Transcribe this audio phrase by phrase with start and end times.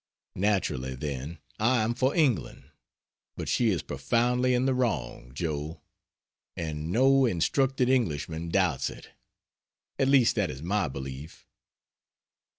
[0.37, 2.71] Naturally, then, I am for England;
[3.37, 5.79] but she is profoundly in the wrong, Joe,
[6.57, 9.11] and no (instructed) Englishman doubts it.
[9.99, 11.45] At least that is my belief.